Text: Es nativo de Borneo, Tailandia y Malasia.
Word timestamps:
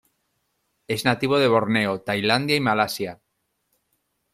Es 0.87 1.05
nativo 1.05 1.37
de 1.37 1.47
Borneo, 1.47 2.01
Tailandia 2.01 2.55
y 2.55 2.59
Malasia. 2.59 3.21